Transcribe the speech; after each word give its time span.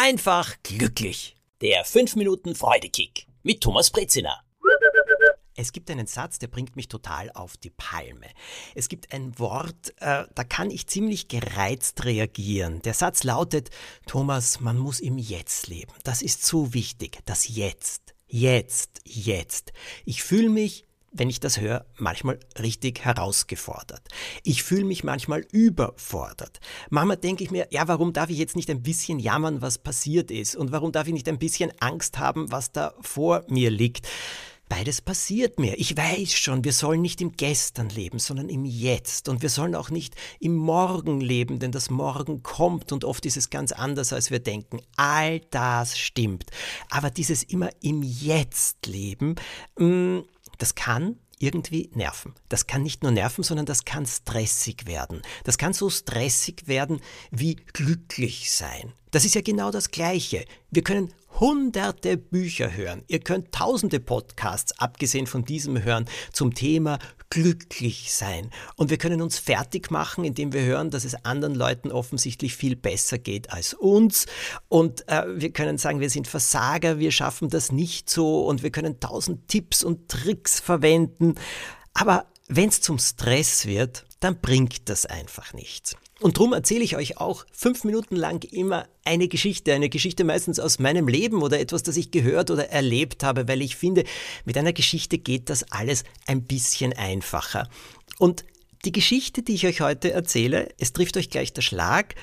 einfach 0.00 0.56
glücklich. 0.62 1.36
Der 1.60 1.84
5 1.84 2.16
Minuten 2.16 2.54
Freudekick 2.54 3.26
mit 3.42 3.60
Thomas 3.60 3.90
Brezina. 3.90 4.40
Es 5.54 5.72
gibt 5.72 5.90
einen 5.90 6.06
Satz, 6.06 6.38
der 6.38 6.46
bringt 6.46 6.74
mich 6.74 6.88
total 6.88 7.30
auf 7.32 7.58
die 7.58 7.68
Palme. 7.68 8.26
Es 8.74 8.88
gibt 8.88 9.12
ein 9.12 9.38
Wort, 9.38 9.92
äh, 10.00 10.24
da 10.34 10.44
kann 10.44 10.70
ich 10.70 10.86
ziemlich 10.86 11.28
gereizt 11.28 12.02
reagieren. 12.06 12.80
Der 12.80 12.94
Satz 12.94 13.24
lautet, 13.24 13.68
Thomas, 14.06 14.60
man 14.60 14.78
muss 14.78 15.00
im 15.00 15.18
Jetzt 15.18 15.66
leben. 15.66 15.92
Das 16.02 16.22
ist 16.22 16.46
so 16.46 16.72
wichtig. 16.72 17.18
Das 17.26 17.48
Jetzt. 17.48 18.14
Jetzt. 18.26 19.02
Jetzt. 19.04 19.74
Ich 20.06 20.22
fühle 20.22 20.48
mich 20.48 20.86
wenn 21.12 21.30
ich 21.30 21.40
das 21.40 21.60
höre, 21.60 21.84
manchmal 21.96 22.38
richtig 22.58 23.00
herausgefordert. 23.00 24.02
Ich 24.44 24.62
fühle 24.62 24.84
mich 24.84 25.04
manchmal 25.04 25.44
überfordert. 25.52 26.60
Manchmal 26.88 27.16
denke 27.16 27.42
ich 27.44 27.50
mir, 27.50 27.66
ja, 27.70 27.88
warum 27.88 28.12
darf 28.12 28.30
ich 28.30 28.38
jetzt 28.38 28.56
nicht 28.56 28.70
ein 28.70 28.82
bisschen 28.82 29.18
jammern, 29.18 29.60
was 29.60 29.78
passiert 29.78 30.30
ist? 30.30 30.56
Und 30.56 30.72
warum 30.72 30.92
darf 30.92 31.06
ich 31.06 31.12
nicht 31.12 31.28
ein 31.28 31.38
bisschen 31.38 31.72
Angst 31.80 32.18
haben, 32.18 32.50
was 32.52 32.72
da 32.72 32.94
vor 33.00 33.44
mir 33.48 33.70
liegt? 33.70 34.06
Beides 34.70 35.02
passiert 35.02 35.58
mir. 35.58 35.76
Ich 35.80 35.96
weiß 35.96 36.32
schon, 36.32 36.62
wir 36.62 36.72
sollen 36.72 37.02
nicht 37.02 37.20
im 37.20 37.32
Gestern 37.32 37.88
leben, 37.88 38.20
sondern 38.20 38.48
im 38.48 38.64
Jetzt. 38.64 39.28
Und 39.28 39.42
wir 39.42 39.48
sollen 39.48 39.74
auch 39.74 39.90
nicht 39.90 40.14
im 40.38 40.54
Morgen 40.54 41.20
leben, 41.20 41.58
denn 41.58 41.72
das 41.72 41.90
Morgen 41.90 42.44
kommt 42.44 42.92
und 42.92 43.04
oft 43.04 43.26
ist 43.26 43.36
es 43.36 43.50
ganz 43.50 43.72
anders, 43.72 44.12
als 44.12 44.30
wir 44.30 44.38
denken. 44.38 44.80
All 44.96 45.40
das 45.50 45.98
stimmt. 45.98 46.52
Aber 46.88 47.10
dieses 47.10 47.42
immer 47.42 47.70
im 47.82 48.04
Jetzt 48.04 48.86
leben, 48.86 49.34
mh, 49.76 49.86
mm, 49.86 50.24
das 50.60 50.74
kann 50.74 51.16
irgendwie 51.38 51.90
nerven. 51.94 52.34
Das 52.50 52.66
kann 52.66 52.82
nicht 52.82 53.02
nur 53.02 53.12
nerven, 53.12 53.42
sondern 53.42 53.66
das 53.66 53.84
kann 53.86 54.06
stressig 54.06 54.86
werden. 54.86 55.22
Das 55.44 55.56
kann 55.56 55.72
so 55.72 55.88
stressig 55.88 56.68
werden 56.68 57.00
wie 57.30 57.56
glücklich 57.56 58.52
sein. 58.52 58.92
Das 59.10 59.24
ist 59.24 59.34
ja 59.34 59.40
genau 59.40 59.70
das 59.70 59.90
Gleiche. 59.90 60.44
Wir 60.70 60.82
können 60.82 61.12
hunderte 61.40 62.18
Bücher 62.18 62.76
hören. 62.76 63.02
Ihr 63.08 63.20
könnt 63.20 63.50
tausende 63.50 63.98
Podcasts, 63.98 64.78
abgesehen 64.78 65.26
von 65.26 65.44
diesem 65.44 65.82
hören, 65.82 66.04
zum 66.32 66.54
Thema 66.54 66.98
glücklich 67.30 68.12
sein. 68.12 68.50
Und 68.76 68.90
wir 68.90 68.98
können 68.98 69.22
uns 69.22 69.38
fertig 69.38 69.90
machen, 69.90 70.24
indem 70.24 70.52
wir 70.52 70.62
hören, 70.62 70.90
dass 70.90 71.04
es 71.04 71.24
anderen 71.24 71.54
Leuten 71.54 71.90
offensichtlich 71.92 72.54
viel 72.54 72.76
besser 72.76 73.18
geht 73.18 73.52
als 73.52 73.72
uns. 73.72 74.26
Und 74.68 75.08
äh, 75.08 75.24
wir 75.40 75.50
können 75.50 75.78
sagen, 75.78 76.00
wir 76.00 76.10
sind 76.10 76.28
Versager, 76.28 76.98
wir 76.98 77.10
schaffen 77.10 77.48
das 77.48 77.72
nicht 77.72 78.10
so 78.10 78.44
und 78.46 78.62
wir 78.62 78.70
können 78.70 79.00
tausend 79.00 79.48
Tipps 79.48 79.82
und 79.82 80.08
Tricks 80.08 80.60
verwenden. 80.60 81.36
Aber 81.94 82.26
wenn 82.48 82.68
es 82.68 82.80
zum 82.80 82.98
Stress 82.98 83.64
wird, 83.64 84.04
dann 84.18 84.40
bringt 84.40 84.88
das 84.88 85.06
einfach 85.06 85.54
nichts. 85.54 85.96
Und 86.20 86.36
darum 86.36 86.52
erzähle 86.52 86.84
ich 86.84 86.96
euch 86.96 87.16
auch 87.16 87.46
fünf 87.50 87.84
Minuten 87.84 88.14
lang 88.14 88.44
immer 88.52 88.86
eine 89.04 89.26
Geschichte, 89.26 89.72
eine 89.72 89.88
Geschichte 89.88 90.24
meistens 90.24 90.60
aus 90.60 90.78
meinem 90.78 91.08
Leben 91.08 91.42
oder 91.42 91.58
etwas, 91.58 91.82
das 91.82 91.96
ich 91.96 92.10
gehört 92.10 92.50
oder 92.50 92.68
erlebt 92.68 93.24
habe, 93.24 93.48
weil 93.48 93.62
ich 93.62 93.76
finde, 93.76 94.04
mit 94.44 94.58
einer 94.58 94.74
Geschichte 94.74 95.16
geht 95.16 95.48
das 95.48 95.64
alles 95.72 96.04
ein 96.26 96.42
bisschen 96.42 96.92
einfacher. 96.92 97.68
Und 98.18 98.44
die 98.84 98.92
Geschichte, 98.92 99.42
die 99.42 99.54
ich 99.54 99.66
euch 99.66 99.80
heute 99.80 100.12
erzähle, 100.12 100.68
es 100.78 100.92
trifft 100.92 101.16
euch 101.16 101.30
gleich 101.30 101.54
der 101.54 101.62
Schlag, 101.62 102.14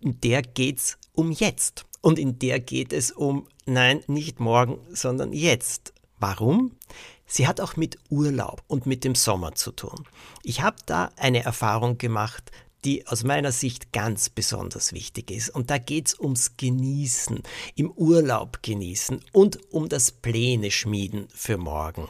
in 0.00 0.20
der 0.20 0.42
geht's 0.42 0.98
um 1.12 1.30
jetzt. 1.30 1.84
Und 2.00 2.18
in 2.18 2.38
der 2.38 2.60
geht 2.60 2.92
es 2.92 3.12
um, 3.12 3.46
nein, 3.66 4.02
nicht 4.08 4.40
morgen, 4.40 4.78
sondern 4.92 5.32
jetzt. 5.32 5.94
Warum? 6.18 6.72
Sie 7.26 7.46
hat 7.46 7.60
auch 7.60 7.76
mit 7.76 7.98
Urlaub 8.10 8.62
und 8.66 8.84
mit 8.84 9.04
dem 9.04 9.14
Sommer 9.14 9.54
zu 9.54 9.72
tun. 9.72 10.04
Ich 10.42 10.60
habe 10.60 10.76
da 10.86 11.10
eine 11.16 11.42
Erfahrung 11.42 11.98
gemacht, 11.98 12.50
die 12.84 13.06
aus 13.06 13.24
meiner 13.24 13.52
Sicht 13.52 13.92
ganz 13.92 14.28
besonders 14.28 14.92
wichtig 14.92 15.30
ist. 15.30 15.50
Und 15.50 15.70
da 15.70 15.78
geht 15.78 16.08
es 16.08 16.20
ums 16.20 16.56
Genießen, 16.56 17.42
im 17.74 17.90
Urlaub 17.90 18.62
genießen 18.62 19.20
und 19.32 19.72
um 19.72 19.88
das 19.88 20.12
Pläne 20.12 20.70
schmieden 20.70 21.28
für 21.34 21.56
morgen. 21.56 22.08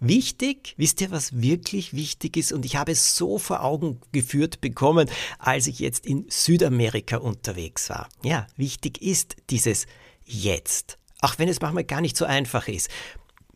Wichtig, 0.00 0.74
wisst 0.76 1.00
ihr, 1.00 1.10
was 1.10 1.40
wirklich 1.40 1.92
wichtig 1.92 2.36
ist? 2.36 2.52
Und 2.52 2.64
ich 2.64 2.76
habe 2.76 2.92
es 2.92 3.16
so 3.16 3.38
vor 3.38 3.64
Augen 3.64 4.00
geführt 4.12 4.60
bekommen, 4.60 5.10
als 5.40 5.66
ich 5.66 5.80
jetzt 5.80 6.06
in 6.06 6.26
Südamerika 6.28 7.16
unterwegs 7.16 7.90
war. 7.90 8.08
Ja, 8.22 8.46
wichtig 8.56 9.02
ist 9.02 9.36
dieses 9.50 9.86
Jetzt. 10.24 10.98
Auch 11.20 11.38
wenn 11.38 11.48
es 11.48 11.60
manchmal 11.60 11.84
gar 11.84 12.00
nicht 12.00 12.16
so 12.16 12.24
einfach 12.26 12.68
ist. 12.68 12.88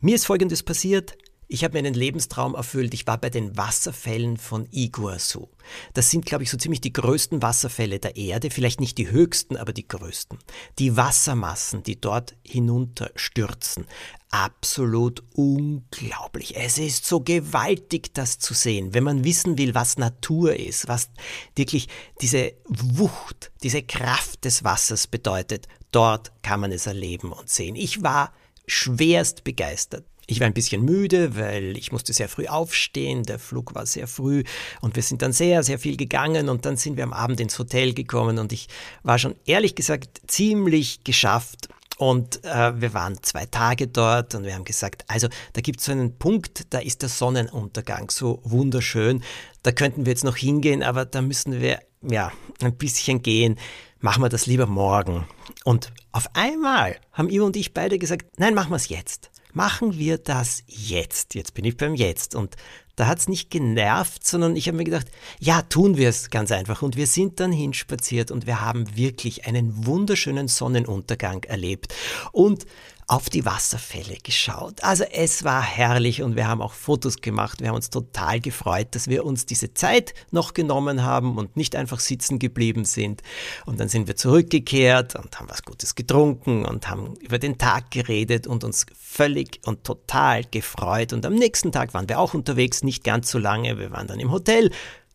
Mir 0.01 0.17
ist 0.17 0.27
Folgendes 0.27 0.65
passiert. 0.65 1.17
Ich 1.53 1.65
habe 1.65 1.75
mir 1.75 1.81
einen 1.81 1.93
Lebenstraum 1.93 2.55
erfüllt. 2.55 2.95
Ich 2.95 3.07
war 3.07 3.19
bei 3.19 3.29
den 3.29 3.59
Wasserfällen 3.59 4.39
von 4.39 4.67
Iguazu. 4.71 5.51
Das 5.93 6.09
sind, 6.09 6.25
glaube 6.25 6.45
ich, 6.45 6.51
so 6.51 6.57
ziemlich 6.57 6.81
die 6.81 6.95
größten 6.95 7.43
Wasserfälle 7.43 7.99
der 7.99 8.17
Erde. 8.17 8.51
Vielleicht 8.51 8.81
nicht 8.81 8.97
die 8.97 9.11
höchsten, 9.11 9.59
aber 9.59 9.75
die 9.75 9.87
größten. 9.87 10.39
Die 10.79 10.97
Wassermassen, 10.97 11.83
die 11.83 12.01
dort 12.01 12.37
hinunterstürzen. 12.43 13.85
Absolut 14.31 15.23
unglaublich. 15.35 16.57
Es 16.57 16.79
ist 16.79 17.05
so 17.05 17.21
gewaltig, 17.21 18.15
das 18.15 18.39
zu 18.39 18.55
sehen. 18.55 18.95
Wenn 18.95 19.05
man 19.05 19.23
wissen 19.23 19.59
will, 19.59 19.75
was 19.75 19.99
Natur 19.99 20.57
ist, 20.57 20.89
was 20.89 21.11
wirklich 21.55 21.89
diese 22.23 22.55
Wucht, 22.67 23.53
diese 23.63 23.83
Kraft 23.83 24.47
des 24.47 24.65
Wassers 24.65 25.07
bedeutet, 25.07 25.69
dort 25.91 26.33
kann 26.41 26.61
man 26.61 26.73
es 26.73 26.87
erleben 26.87 27.31
und 27.31 27.51
sehen. 27.51 27.77
Ich 27.77 28.03
war 28.03 28.33
schwerst 28.67 29.45
begeistert. 29.45 30.07
Ich 30.33 30.41
war 30.41 30.47
ein 30.47 30.55
bisschen 30.55 30.83
müde, 30.83 31.37
weil 31.37 31.77
ich 31.77 31.93
musste 31.93 32.15
sehr 32.15 32.27
früh 32.27 32.47
aufstehen, 32.47 33.23
der 33.23 33.39
Flug 33.39 33.75
war 33.75 33.85
sehr 33.85 34.09
früh 34.09 34.45
und 34.81 34.97
wir 34.97 35.03
sind 35.03 35.21
dann 35.21 35.35
sehr, 35.35 35.63
sehr 35.63 35.79
viel 35.79 35.99
gegangen 35.99 36.49
und 36.49 36.65
dann 36.65 36.79
sind 36.79 36.97
wir 36.97 37.05
am 37.05 37.13
Abend 37.13 37.39
ins 37.39 37.59
Hotel 37.59 37.93
gekommen 37.93 38.39
und 38.39 38.51
ich 38.51 38.69
war 39.03 39.19
schon 39.19 39.35
ehrlich 39.45 39.75
gesagt 39.75 40.23
ziemlich 40.27 41.05
geschafft 41.05 41.69
und 41.99 42.43
äh, 42.47 42.81
wir 42.81 42.95
waren 42.95 43.23
zwei 43.23 43.45
Tage 43.45 43.89
dort 43.89 44.35
und 44.35 44.45
wir 44.45 44.55
haben 44.55 44.65
gesagt, 44.65 45.05
also 45.07 45.29
da 45.53 45.61
gibt 45.61 45.81
es 45.81 45.85
so 45.85 45.93
einen 45.93 46.17
Punkt, 46.17 46.65
da 46.71 46.79
ist 46.79 47.03
der 47.03 47.11
Sonnenuntergang 47.11 48.09
so 48.11 48.41
wunderschön, 48.43 49.23
da 49.63 49.71
könnten 49.71 50.07
wir 50.07 50.13
jetzt 50.13 50.25
noch 50.25 50.39
hingehen, 50.39 50.83
aber 50.83 51.05
da 51.05 51.21
müssen 51.21 51.61
wir 51.61 51.81
ja 52.01 52.33
ein 52.63 52.75
bisschen 52.79 53.21
gehen, 53.21 53.59
machen 54.01 54.23
wir 54.23 54.31
das 54.31 54.47
lieber 54.47 54.67
morgen. 54.67 55.27
Und 55.65 55.93
auf 56.11 56.31
einmal 56.33 56.97
haben 57.13 57.29
Ivo 57.29 57.45
und 57.45 57.57
ich 57.57 57.75
beide 57.75 57.99
gesagt, 57.99 58.39
nein, 58.39 58.55
machen 58.55 58.71
wir 58.71 58.77
es 58.77 58.89
jetzt 58.89 59.32
machen 59.53 59.99
wir 59.99 60.19
das 60.19 60.63
jetzt. 60.67 61.35
Jetzt 61.35 61.55
bin 61.55 61.65
ich 61.65 61.77
beim 61.77 61.95
Jetzt. 61.95 62.35
Und 62.35 62.57
da 62.97 63.07
hat 63.07 63.19
es 63.19 63.29
nicht 63.29 63.51
genervt, 63.51 64.27
sondern 64.27 64.57
ich 64.57 64.69
habe 64.69 64.77
mir 64.77 64.85
gedacht, 64.85 65.07
ja, 65.39 65.63
tun 65.63 65.97
wir 65.97 66.09
es 66.09 66.31
ganz 66.31 66.53
einfach. 66.53 66.83
Und 66.83 66.97
wir 66.97 67.07
sind 67.07 67.41
dann 67.41 67.53
hinspaziert 67.53 68.31
und 68.31 68.47
wir 68.47 68.61
haben 68.61 68.97
wirklich 68.97 69.47
einen 69.47 69.87
wunderschönen 69.87 70.49
Sonnenuntergang 70.49 71.45
erlebt. 71.45 71.95
Und 72.33 72.67
auf 73.13 73.29
die 73.29 73.45
Wasserfälle 73.45 74.17
geschaut. 74.23 74.83
Also 74.83 75.05
es 75.05 75.45
war 75.45 75.61
herrlich 75.63 76.23
und 76.23 76.37
wir 76.37 76.47
haben 76.47 76.63
auch 76.63 76.73
Fotos 76.73 77.21
gemacht. 77.21 77.61
Wir 77.61 77.69
haben 77.69 77.75
uns 77.75 77.91
total 77.91 78.41
gefreut, 78.41 78.89
dass 78.93 79.07
wir 79.07 79.27
uns 79.27 79.45
diese 79.45 79.75
Zeit 79.75 80.15
noch 80.31 80.55
genommen 80.55 81.03
haben 81.03 81.37
und 81.37 81.57
nicht 81.57 81.77
einfach 81.77 82.01
sitzen 82.01 82.39
geblieben 82.39 82.85
sind. 82.85 83.23
Und 83.67 83.81
dann 83.81 83.89
sind 83.89 84.07
wir 84.07 84.17
zurückgekehrt 84.17 85.17
und 85.17 85.39
haben 85.39 85.51
was 85.51 85.63
Gutes 85.63 85.95
getrunken 85.95 86.65
und 86.65 86.89
haben 86.89 87.15
über 87.17 87.39
den 87.39 87.59
Tag 87.59 87.91
geredet 87.91 88.47
und 88.47 88.65
uns 88.65 88.87
völlig 88.99 89.61
und 89.67 89.85
total 89.85 90.45
gefreut. 90.45 91.13
Und 91.13 91.27
am 91.27 91.35
nächsten 91.35 91.71
Tag 91.71 91.93
waren 91.95 92.09
wir 92.09 92.19
auch 92.19 92.33
unterwegs, 92.35 92.82
nicht 92.85 93.05
ganz 93.05 93.31
so 93.31 93.39
lange. 93.39 93.79
Wir 93.79 93.91
waren 93.91 94.07
dann 94.07 94.21
im 94.21 94.31
Hotel 94.31 94.71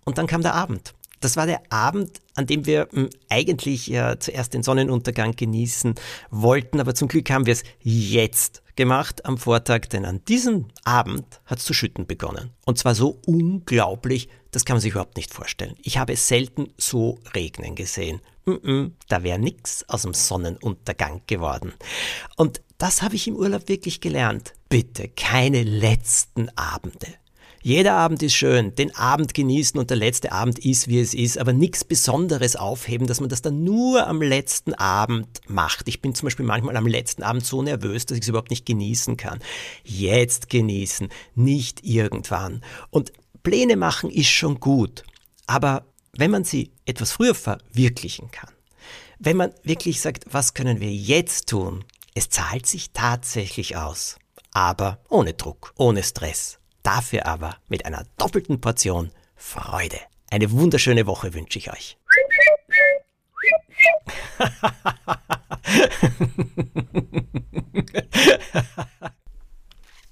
und 0.05 0.17
dann 0.17 0.28
kam 0.28 0.41
der 0.41 0.55
Abend. 0.55 0.94
Das 1.19 1.35
war 1.35 1.47
der 1.47 1.61
Abend, 1.72 2.22
an 2.35 2.45
dem 2.45 2.66
wir 2.66 2.88
hm, 2.91 3.09
eigentlich 3.29 3.88
ja 3.88 4.19
zuerst 4.19 4.53
den 4.53 4.61
Sonnenuntergang 4.63 5.35
genießen 5.35 5.95
wollten, 6.29 6.79
aber 6.79 6.94
zum 6.94 7.07
Glück 7.07 7.29
haben 7.31 7.47
wir 7.47 7.53
es 7.53 7.63
jetzt 7.81 8.61
gemacht 8.75 9.25
am 9.25 9.39
Vortag, 9.39 9.88
denn 9.91 10.06
an 10.06 10.23
diesem 10.25 10.67
Abend 10.83 11.41
hat 11.45 11.57
es 11.57 11.66
zu 11.66 11.73
schütten 11.73 12.06
begonnen. 12.06 12.51
Und 12.66 12.77
zwar 12.77 12.94
so 12.94 13.19
unglaublich, 13.25 14.29
das 14.51 14.63
kann 14.63 14.75
man 14.75 14.81
sich 14.81 14.91
überhaupt 14.91 15.17
nicht 15.17 15.33
vorstellen. 15.33 15.75
Ich 15.81 15.97
habe 15.97 16.13
es 16.13 16.27
selten 16.27 16.72
so 16.77 17.17
regnen 17.33 17.73
gesehen. 17.73 18.22
Da 19.09 19.24
wäre 19.24 19.39
nichts 19.39 19.89
aus 19.89 20.03
dem 20.03 20.13
Sonnenuntergang 20.13 21.21
geworden. 21.27 21.74
Und 22.38 22.62
das 22.77 23.01
habe 23.01 23.15
ich 23.15 23.27
im 23.27 23.36
Urlaub 23.36 23.68
wirklich 23.68 24.00
gelernt. 24.00 24.53
Bitte 24.69 25.09
keine 25.09 25.63
letzten 25.63 26.50
Abende. 26.56 27.07
Jeder 27.67 27.95
Abend 27.95 28.23
ist 28.23 28.33
schön, 28.33 28.73
den 28.75 28.95
Abend 28.95 29.33
genießen 29.33 29.77
und 29.77 29.89
der 29.89 29.97
letzte 29.97 30.31
Abend 30.31 30.57
ist, 30.57 30.87
wie 30.87 31.01
es 31.01 31.13
ist, 31.13 31.37
aber 31.37 31.51
nichts 31.51 31.83
Besonderes 31.83 32.55
aufheben, 32.55 33.07
dass 33.07 33.19
man 33.19 33.27
das 33.27 33.41
dann 33.41 33.65
nur 33.65 34.07
am 34.07 34.21
letzten 34.21 34.73
Abend 34.73 35.41
macht. 35.49 35.89
Ich 35.89 36.01
bin 36.01 36.15
zum 36.15 36.27
Beispiel 36.27 36.45
manchmal 36.45 36.77
am 36.77 36.87
letzten 36.87 37.23
Abend 37.23 37.45
so 37.45 37.61
nervös, 37.61 38.05
dass 38.05 38.17
ich 38.17 38.21
es 38.21 38.29
überhaupt 38.29 38.51
nicht 38.51 38.65
genießen 38.65 39.17
kann. 39.17 39.39
Jetzt 39.83 40.49
genießen, 40.49 41.09
nicht 41.35 41.83
irgendwann. 41.83 42.63
Und 42.89 43.11
Pläne 43.43 43.75
machen 43.75 44.11
ist 44.11 44.29
schon 44.29 44.61
gut, 44.61 45.03
aber 45.45 45.83
wenn 46.13 46.31
man 46.31 46.45
sie 46.45 46.71
etwas 46.85 47.11
früher 47.11 47.35
verwirklichen 47.35 48.31
kann, 48.31 48.53
wenn 49.19 49.35
man 49.35 49.51
wirklich 49.63 49.99
sagt, 49.99 50.23
was 50.31 50.53
können 50.53 50.79
wir 50.79 50.93
jetzt 50.93 51.49
tun, 51.49 51.83
es 52.15 52.29
zahlt 52.29 52.65
sich 52.65 52.91
tatsächlich 52.91 53.75
aus, 53.75 54.15
aber 54.53 54.99
ohne 55.09 55.33
Druck, 55.33 55.73
ohne 55.75 56.01
Stress. 56.01 56.59
Dafür 56.88 57.25
aber 57.25 57.57
mit 57.68 57.86
einer 57.86 58.06
doppelten 58.18 58.62
Portion 58.62 59.12
Freude. 59.36 60.00
Eine 60.31 60.51
wunderschöne 60.51 61.06
Woche 61.06 61.34
wünsche 61.34 61.60
ich 61.60 61.69
euch. 61.69 61.98